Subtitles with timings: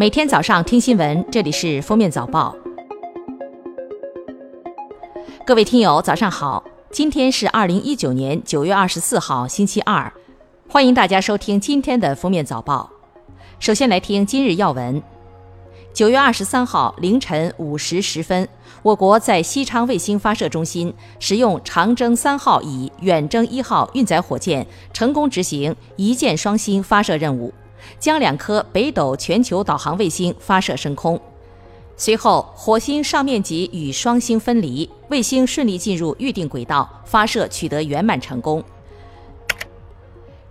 [0.00, 2.54] 每天早上听新闻，这里是《封面早报》。
[5.44, 6.62] 各位听友，早上好！
[6.92, 10.12] 今天是二零一九年九月二十四号，星期二。
[10.68, 12.88] 欢迎大家收听今天的《封面早报》。
[13.58, 15.02] 首先来听今日要闻。
[15.92, 18.48] 九月二十三号凌晨五时十分，
[18.84, 27.52] 我国在西昌卫星发射中心使用长征三号乙远征一号运载火箭，成功执行一箭双星发射任务。
[27.98, 31.20] 将两颗北斗全球导航卫星发射升空，
[31.96, 38.62] 随后火星上面积与双星分离，卫星顺利进入预定轨道，发射取得圆满成功。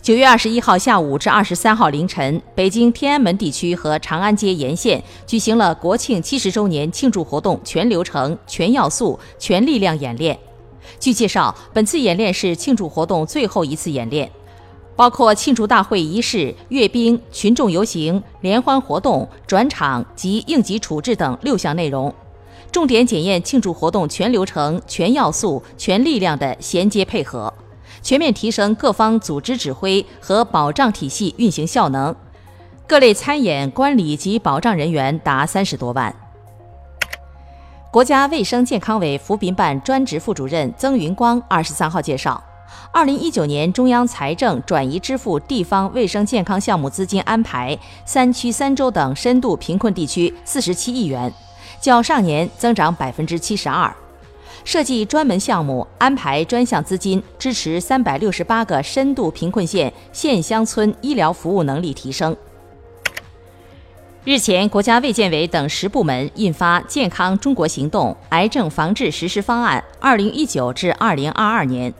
[0.00, 10.36] 九月二十一号下午至二十三号凌晨，北京天安门地区和长安街沿线举行了国庆七十周年庆祝活动全流程、全要素、全力量演练。
[10.98, 14.28] 据介绍，本次演练是庆祝活动最后一次演练。
[14.94, 22.14] 包括庆祝大会仪式、阅兵、群众游行、联欢活动、转场及应急处置等六项内容，
[22.70, 27.52] 重点检验庆祝活动全流程、全要素、全力量的衔接配合，
[28.02, 32.14] 全面提升各方组织指挥和保障体系运行效能。
[32.86, 36.14] 各类参演观礼及保障人员达三十多万。
[37.90, 42.42] 国家卫生健康委扶贫办专职副主任曾云光二十三号介绍。
[42.90, 51.32] 二零一九年中央财政转移支付地方卫生健康项目资金安排三区三州等深度贫困地区四十七亿元，
[51.80, 53.94] 较上年增长百分之七十二。
[54.64, 62.36] 设计专门项目，安排专项资金，支持三百六十八个深度贫困县县乡村医疗服务能力提升。
[64.24, 71.90] 日前，国家卫健委等十部门印发《健康中国行动癌症防治实施方案（二零一九至二零二二年）》。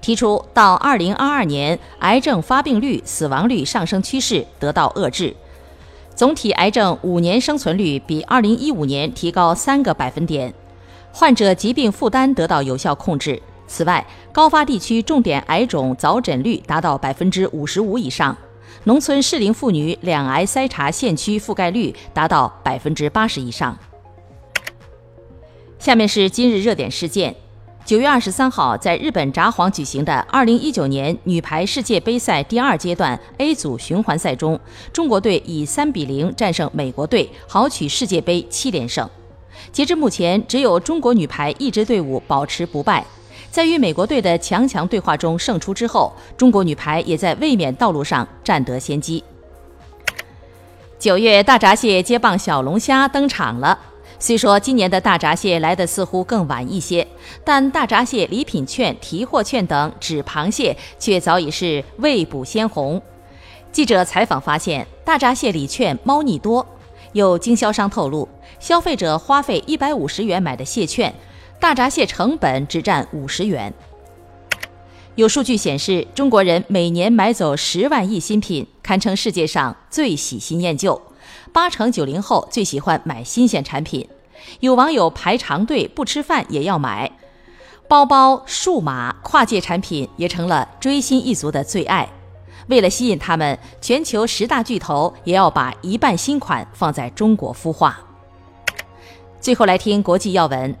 [0.00, 5.36] 提出到二零二二年，癌症发病率、死亡率上升趋势得到遏制，
[6.14, 10.52] 总体癌症五年生存率比二零一五年提高三个百分点，
[11.12, 13.40] 患者疾病负担得到有效控制。
[13.66, 18.36] 此外，高发地区重点癌种早诊率达到百分之五十五以上，
[18.84, 23.78] 农村适龄妇女两癌筛查县区覆盖率达到百分之八十以上。
[25.78, 27.34] 下面是今日热点事件。
[27.90, 34.60] 九月二十三号，在日本札幌举行的二零一九年女排世界杯赛第二阶段 A 组循环赛中，
[34.92, 39.10] 中国队以三比零战胜美国队，豪取世界杯七连胜。
[39.72, 43.04] 截至目前，只有中国女排一支队伍保持不败。
[43.50, 49.24] 在与美国队的强强对话中胜出之后，中国女排也在卫冕道路上占得先机。
[50.96, 53.76] 九月，大闸蟹接棒小龙虾登场了。
[54.22, 57.08] 虽说今年的大闸蟹来的似乎更晚一些，
[57.42, 63.00] 但大闸蟹礼品券、提货券等纸螃蟹却早已是未卜先红。
[63.72, 66.64] 记者采访发现，大闸蟹礼券猫腻多。
[67.12, 68.28] 有经销商透露，
[68.60, 71.12] 消费者花费一百五十元买的蟹券，
[71.58, 73.72] 大闸蟹成本只占五十元。
[75.14, 81.00] 有数据显示，中国人每年买走十万亿新品，堪称世界上最喜新厌旧。
[81.52, 84.08] 八成九零后最喜欢买新鲜产品，
[84.60, 87.10] 有网友排长队不吃饭也要买
[87.88, 92.08] 包包、数码、跨界产品，也成了追星一族的最爱。
[92.68, 97.98] 为了吸引他们，全球十大巨头也要把一半新款放在中国孵化。
[99.40, 100.76] 最后来听国际要闻，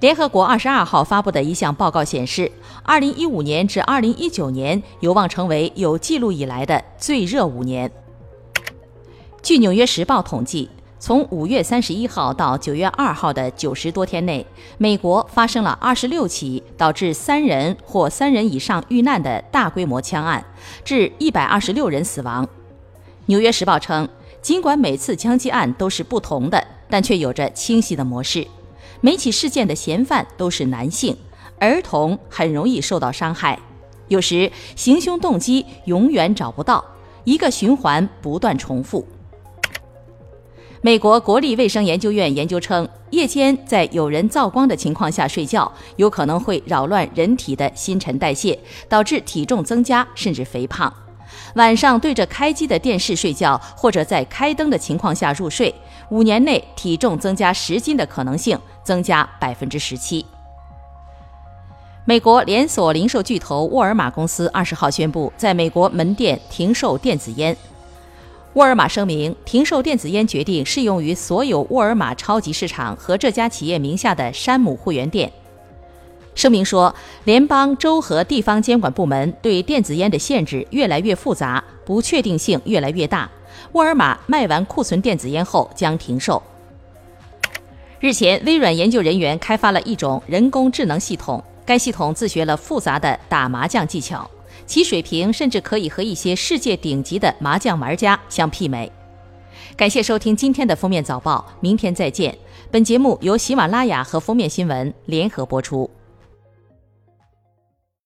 [0.00, 2.50] 联合国二十二号发布的一项报告显示，
[2.82, 7.88] 二零一五年至二零一九年有望成为有记录以来的最热五年。
[9.42, 10.68] 据《纽约时报》统计，
[10.98, 14.46] 从五月三十一号到九月二号的九十多天内，
[14.76, 20.44] 美国发生了二十六起导致三人或三人以上遇难的大规模枪案，
[20.84, 22.44] 致一百二十六人死亡。
[23.26, 24.06] 《纽约时报》称，
[24.42, 28.46] 尽管每次枪击案都是不同的，但却有着清晰的模式。
[29.00, 31.16] 每起事件的嫌犯都是男性，
[31.58, 33.58] 儿童很容易受到伤害。
[34.08, 36.84] 有时行凶动机永远找不到，
[37.24, 39.06] 一个循环不断重复。
[40.82, 50.90] 美国国立卫生研究院研究称，夜间在有人造光的情况下睡觉，有可能会扰乱人体的新陈代谢，导致体重增加甚至肥胖。
[51.56, 55.74] 晚上对着开机的电视睡觉，或者在开灯的情况下入睡，
[56.08, 60.24] 五年内体重增加十斤的可能性增加百分之十七。
[62.06, 67.54] 美国连锁零售巨头沃尔玛公司二十号宣布，在美国门店停售电子烟。
[68.54, 75.30] 沃尔玛声明，停售电子烟决定适用于所有沃尔玛超级市场和这家企业名下的山姆会员店。
[76.34, 76.92] 声明说，
[77.22, 83.30] 联邦、州和地方监管部门对电子烟的限制越来越复杂，不确定性越来越大，
[83.72, 86.42] 沃尔玛卖完库存电子烟后将停售。
[88.00, 94.28] 日前，微软研究人员开发了一种人工智能系统，该系统自学了复杂的打麻将技巧，
[94.70, 98.90] 其水平甚至可以和一些世界顶级的麻将玩家相媲美。
[99.76, 102.32] 感谢收听今天的封面早报，明天再见。
[102.70, 105.90] 本节目由喜马拉雅和封面新闻联合播出。